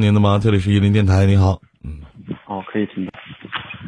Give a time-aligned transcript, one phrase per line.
[0.00, 0.38] 您的吗？
[0.40, 1.60] 这里是伊林电台，你好。
[1.82, 2.00] 嗯，
[2.46, 3.10] 哦，可以听到。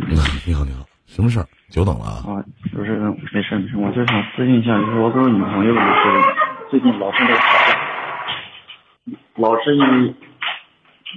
[0.09, 0.11] 嗯，
[0.45, 1.47] 你好，你好，什么事儿？
[1.71, 2.27] 久等了啊。
[2.27, 2.43] 啊，
[2.75, 2.99] 就是
[3.33, 5.89] 没事没事，我就想咨询一下，就是我跟我女朋友就是
[6.69, 10.13] 最近老是在吵架，老是因为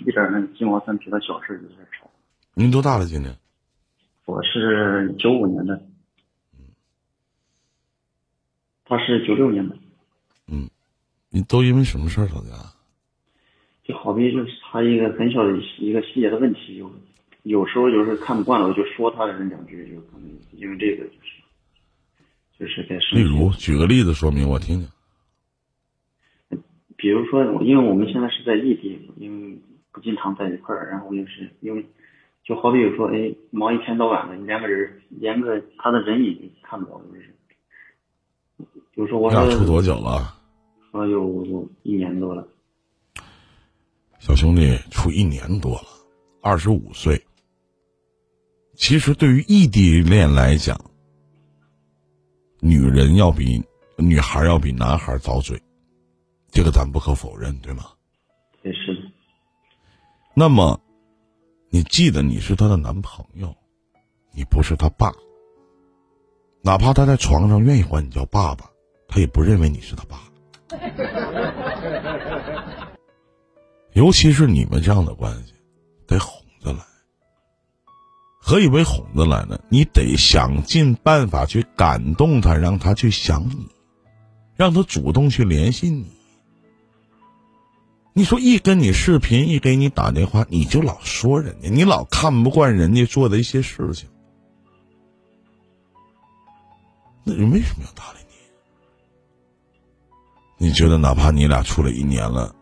[0.06, 2.08] 一点那鸡毛蒜皮的小事就在吵。
[2.54, 3.06] 您多大了？
[3.08, 3.36] 今年？
[4.26, 5.74] 我是九五年的，
[6.54, 6.70] 嗯
[8.86, 9.76] 他是九六年的。
[10.48, 10.70] 嗯，
[11.32, 12.52] 你都因为什么事儿吵架？
[13.84, 16.92] 就好比就是他一个很小的一个细节的问题，有
[17.44, 21.42] 有时候就是看不惯了，我就说他的人两句，就可能因为这个就是
[22.60, 22.98] 就是在。
[23.14, 24.88] 例如，举个例子说明我听听。
[26.96, 29.58] 比如说，因为我们现在是在异地，因为
[29.92, 31.86] 不经常在一块儿，然后又是因为
[32.46, 37.34] 就好比有说，哎，忙一天到晚的，连个人连个他的人影看不到，就是。
[38.96, 40.34] 就说我俩处多久了？
[40.92, 42.48] 啊，有一年多了。
[44.26, 45.84] 小兄弟处一年多了，
[46.42, 47.22] 二十五岁。
[48.74, 50.80] 其实对于异地恋来讲，
[52.62, 53.62] 女人要比
[53.98, 55.62] 女孩要比男孩早嘴，
[56.52, 57.84] 这个咱不可否认，对吗？
[58.64, 58.98] 也是。
[60.34, 60.80] 那么，
[61.70, 63.54] 你记得你是她的男朋友，
[64.32, 65.12] 你不是她爸。
[66.62, 68.72] 哪怕她在床上愿意管你叫爸爸，
[69.06, 70.22] 她也不认为你是她爸。
[73.94, 75.54] 尤其是你们这样的关系，
[76.08, 76.80] 得哄着来。
[78.40, 79.60] 何以为哄着来呢？
[79.70, 83.68] 你得想尽办法去感动他，让他去想你，
[84.56, 86.06] 让他主动去联系你。
[88.16, 94.10] 你说一跟你视频，一给你打电话，你就老说人家，你老看不惯人家做的一些事情，
[97.24, 98.20] 那人为什么要搭理
[100.58, 100.68] 你？
[100.68, 102.54] 你觉得哪怕你俩处了一年了？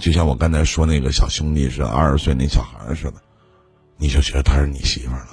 [0.00, 3.22] 就像我刚才说那个小兄弟是，二十岁那小孩似的，
[3.96, 5.28] 你就觉得他是你媳妇了。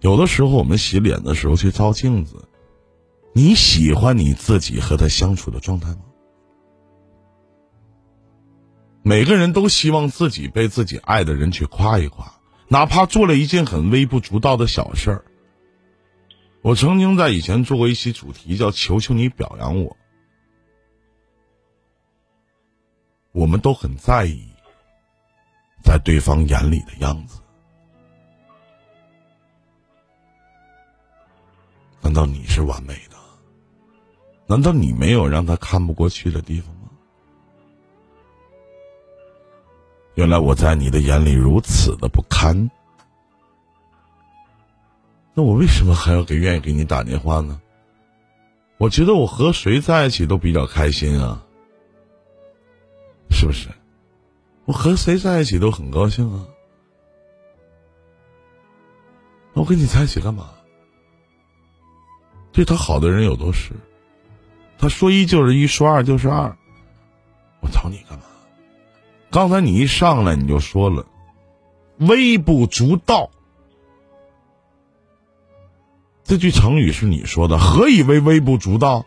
[0.00, 2.48] 有的时候我们洗脸的时候去照镜子，
[3.32, 5.98] 你喜欢你自己和他相处的状态吗？
[9.02, 12.32] 每个人都希望自己被自己爱的人去夸一夸，
[12.68, 15.24] 哪怕做了一件很微不足道的小事儿。
[16.62, 19.96] 我曾经在以前做过一期主题，叫“求求你表扬我”。
[23.36, 24.42] 我们都很在意
[25.84, 27.38] 在对方眼里的样子，
[32.00, 33.16] 难道你是完美的？
[34.46, 36.88] 难道你没有让他看不过去的地方吗？
[40.14, 42.70] 原来我在你的眼里如此的不堪，
[45.34, 47.60] 那我为什么还要给愿意给你打电话呢？
[48.78, 51.42] 我觉得我和谁在一起都比较开心啊。
[53.36, 53.68] 是不是？
[54.64, 56.46] 我和谁在一起都很高兴啊。
[59.52, 60.50] 我跟你在一起干嘛？
[62.50, 63.72] 对他好的人有多是，
[64.78, 66.56] 他说一就是一，说二就是二。
[67.60, 68.24] 我找你干嘛？
[69.30, 71.04] 刚才你一上来你就说了，
[71.98, 73.30] 微不足道。
[76.24, 79.04] 这句成语是你说的，何以为微不足道？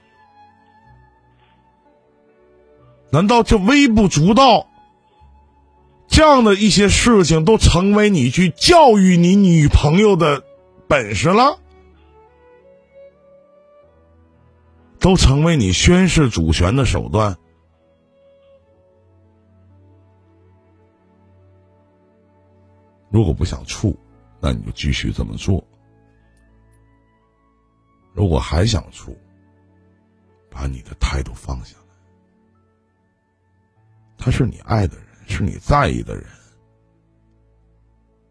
[3.11, 4.67] 难道这微不足道？
[6.07, 10.43] 这样的一些事情都成为你去教育你女朋友的
[10.87, 11.59] 本事了？
[14.99, 17.37] 都成为你宣示主权的手段？
[23.09, 23.97] 如果不想处，
[24.41, 25.63] 那你就继续这么做；
[28.13, 29.15] 如果还想处，
[30.49, 31.75] 把你的态度放下。
[34.19, 36.25] 他是你爱的人，是你在意的人，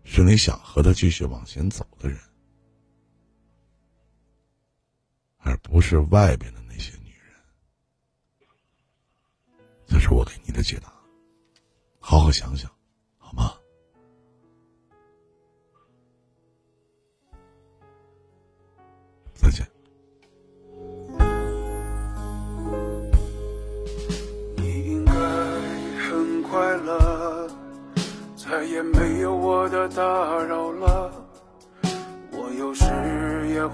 [0.05, 2.21] 是你想和他继续往前走的人，
[5.39, 7.35] 而不是外边的那些女人。
[9.87, 10.93] 这是我给你的解答，
[11.99, 12.71] 好好想想，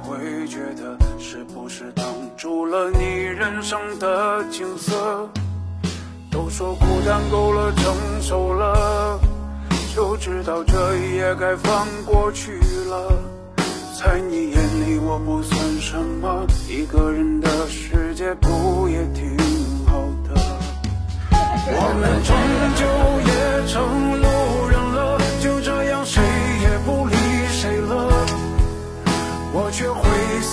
[0.02, 2.04] 会觉得，是不是挡
[2.36, 5.28] 住了你人生的景色？
[6.30, 9.20] 都说孤单够了，成熟了，
[9.94, 12.58] 就知道这一夜该放过去
[12.88, 13.12] 了。
[13.96, 17.93] 在你眼里我不算什么，一个人的世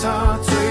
[0.00, 0.61] 样